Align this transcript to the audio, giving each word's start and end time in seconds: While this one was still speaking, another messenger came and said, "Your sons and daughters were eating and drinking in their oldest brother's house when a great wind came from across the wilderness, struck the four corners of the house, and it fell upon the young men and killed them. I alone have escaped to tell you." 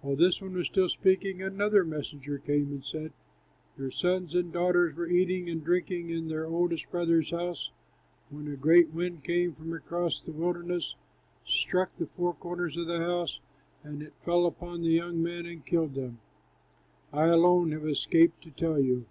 While 0.00 0.16
this 0.16 0.40
one 0.40 0.54
was 0.54 0.66
still 0.66 0.88
speaking, 0.88 1.40
another 1.40 1.84
messenger 1.84 2.38
came 2.38 2.72
and 2.72 2.84
said, 2.84 3.12
"Your 3.78 3.92
sons 3.92 4.34
and 4.34 4.52
daughters 4.52 4.96
were 4.96 5.06
eating 5.06 5.48
and 5.48 5.62
drinking 5.62 6.10
in 6.10 6.26
their 6.26 6.44
oldest 6.44 6.90
brother's 6.90 7.30
house 7.30 7.70
when 8.30 8.48
a 8.48 8.56
great 8.56 8.88
wind 8.92 9.22
came 9.22 9.54
from 9.54 9.72
across 9.72 10.18
the 10.18 10.32
wilderness, 10.32 10.96
struck 11.46 11.96
the 11.98 12.06
four 12.08 12.34
corners 12.34 12.76
of 12.76 12.88
the 12.88 12.98
house, 12.98 13.38
and 13.84 14.02
it 14.02 14.14
fell 14.24 14.44
upon 14.44 14.80
the 14.82 14.88
young 14.90 15.22
men 15.22 15.46
and 15.46 15.64
killed 15.64 15.94
them. 15.94 16.18
I 17.12 17.26
alone 17.26 17.70
have 17.70 17.86
escaped 17.86 18.42
to 18.42 18.50
tell 18.50 18.80
you." 18.80 19.06